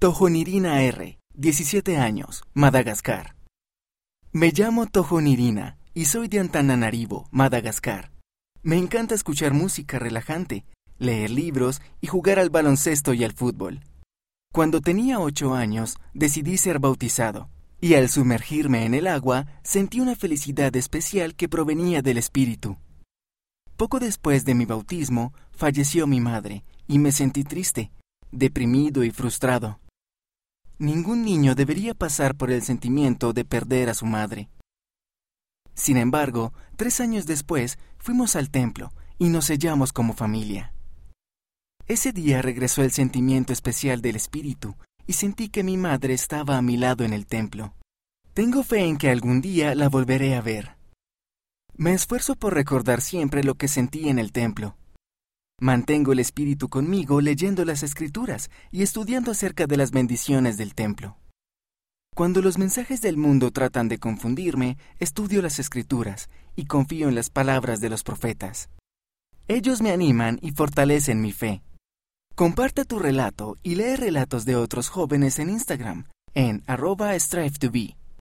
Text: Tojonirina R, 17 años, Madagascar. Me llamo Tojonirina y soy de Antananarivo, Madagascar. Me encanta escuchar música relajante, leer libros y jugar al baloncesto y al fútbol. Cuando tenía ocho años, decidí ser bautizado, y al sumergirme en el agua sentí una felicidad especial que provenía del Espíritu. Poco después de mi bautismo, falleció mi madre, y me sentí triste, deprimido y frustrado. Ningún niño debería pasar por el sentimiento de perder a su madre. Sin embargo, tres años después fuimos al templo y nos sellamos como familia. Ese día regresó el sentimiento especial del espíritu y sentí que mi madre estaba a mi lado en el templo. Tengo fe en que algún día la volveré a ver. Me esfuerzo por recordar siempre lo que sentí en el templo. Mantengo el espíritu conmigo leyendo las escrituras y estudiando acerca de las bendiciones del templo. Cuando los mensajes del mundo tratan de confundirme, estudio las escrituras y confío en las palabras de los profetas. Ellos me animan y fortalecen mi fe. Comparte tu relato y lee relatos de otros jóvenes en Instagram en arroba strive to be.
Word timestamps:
Tojonirina 0.00 0.80
R, 0.82 1.18
17 1.34 1.96
años, 1.96 2.44
Madagascar. 2.54 3.34
Me 4.30 4.52
llamo 4.52 4.86
Tojonirina 4.86 5.76
y 5.92 6.04
soy 6.04 6.28
de 6.28 6.38
Antananarivo, 6.38 7.26
Madagascar. 7.32 8.12
Me 8.62 8.76
encanta 8.76 9.16
escuchar 9.16 9.54
música 9.54 9.98
relajante, 9.98 10.64
leer 10.98 11.30
libros 11.30 11.82
y 12.00 12.06
jugar 12.06 12.38
al 12.38 12.48
baloncesto 12.48 13.12
y 13.12 13.24
al 13.24 13.32
fútbol. 13.32 13.80
Cuando 14.52 14.80
tenía 14.80 15.18
ocho 15.18 15.56
años, 15.56 15.96
decidí 16.14 16.58
ser 16.58 16.78
bautizado, 16.78 17.50
y 17.80 17.94
al 17.94 18.08
sumergirme 18.08 18.84
en 18.84 18.94
el 18.94 19.08
agua 19.08 19.48
sentí 19.64 19.98
una 19.98 20.14
felicidad 20.14 20.76
especial 20.76 21.34
que 21.34 21.48
provenía 21.48 22.02
del 22.02 22.18
Espíritu. 22.18 22.76
Poco 23.76 23.98
después 23.98 24.44
de 24.44 24.54
mi 24.54 24.64
bautismo, 24.64 25.34
falleció 25.50 26.06
mi 26.06 26.20
madre, 26.20 26.62
y 26.86 27.00
me 27.00 27.10
sentí 27.10 27.42
triste, 27.42 27.90
deprimido 28.30 29.02
y 29.02 29.10
frustrado. 29.10 29.80
Ningún 30.78 31.24
niño 31.24 31.56
debería 31.56 31.92
pasar 31.92 32.36
por 32.36 32.52
el 32.52 32.62
sentimiento 32.62 33.32
de 33.32 33.44
perder 33.44 33.90
a 33.90 33.94
su 33.94 34.06
madre. 34.06 34.48
Sin 35.74 35.96
embargo, 35.96 36.52
tres 36.76 37.00
años 37.00 37.26
después 37.26 37.78
fuimos 37.98 38.36
al 38.36 38.50
templo 38.50 38.92
y 39.18 39.28
nos 39.28 39.46
sellamos 39.46 39.92
como 39.92 40.14
familia. 40.14 40.72
Ese 41.88 42.12
día 42.12 42.42
regresó 42.42 42.82
el 42.82 42.92
sentimiento 42.92 43.52
especial 43.52 44.02
del 44.02 44.14
espíritu 44.14 44.76
y 45.04 45.14
sentí 45.14 45.48
que 45.48 45.64
mi 45.64 45.76
madre 45.76 46.14
estaba 46.14 46.56
a 46.56 46.62
mi 46.62 46.76
lado 46.76 47.04
en 47.04 47.12
el 47.12 47.26
templo. 47.26 47.74
Tengo 48.32 48.62
fe 48.62 48.84
en 48.84 48.98
que 48.98 49.10
algún 49.10 49.40
día 49.40 49.74
la 49.74 49.88
volveré 49.88 50.36
a 50.36 50.42
ver. 50.42 50.76
Me 51.74 51.92
esfuerzo 51.92 52.36
por 52.36 52.54
recordar 52.54 53.00
siempre 53.00 53.42
lo 53.42 53.56
que 53.56 53.66
sentí 53.66 54.08
en 54.08 54.20
el 54.20 54.30
templo. 54.30 54.76
Mantengo 55.60 56.12
el 56.12 56.20
espíritu 56.20 56.68
conmigo 56.68 57.20
leyendo 57.20 57.64
las 57.64 57.82
escrituras 57.82 58.48
y 58.70 58.82
estudiando 58.82 59.32
acerca 59.32 59.66
de 59.66 59.76
las 59.76 59.90
bendiciones 59.90 60.56
del 60.56 60.74
templo. 60.74 61.16
Cuando 62.14 62.42
los 62.42 62.58
mensajes 62.58 63.00
del 63.00 63.16
mundo 63.16 63.50
tratan 63.50 63.88
de 63.88 63.98
confundirme, 63.98 64.78
estudio 65.00 65.42
las 65.42 65.58
escrituras 65.58 66.30
y 66.54 66.66
confío 66.66 67.08
en 67.08 67.16
las 67.16 67.30
palabras 67.30 67.80
de 67.80 67.90
los 67.90 68.04
profetas. 68.04 68.70
Ellos 69.48 69.82
me 69.82 69.90
animan 69.90 70.38
y 70.42 70.52
fortalecen 70.52 71.20
mi 71.20 71.32
fe. 71.32 71.62
Comparte 72.36 72.84
tu 72.84 73.00
relato 73.00 73.56
y 73.64 73.74
lee 73.74 73.96
relatos 73.96 74.44
de 74.44 74.54
otros 74.54 74.88
jóvenes 74.88 75.40
en 75.40 75.50
Instagram 75.50 76.06
en 76.34 76.62
arroba 76.68 77.18
strive 77.18 77.58
to 77.58 77.68
be. 77.68 77.97